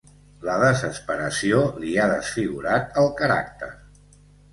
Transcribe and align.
La 0.47 0.53
desesperació 0.61 1.59
li 1.83 1.93
ha 1.97 2.07
desfigurat 2.13 2.97
el 3.03 3.11
caràcter. 3.21 3.71